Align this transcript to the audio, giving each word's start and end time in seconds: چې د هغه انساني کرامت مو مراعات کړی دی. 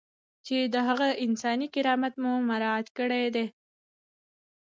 چې 0.45 0.57
د 0.73 0.75
هغه 0.87 1.07
انساني 1.25 1.67
کرامت 1.75 2.13
مو 2.21 2.33
مراعات 2.49 2.87
کړی 2.97 3.25
دی. 3.35 3.45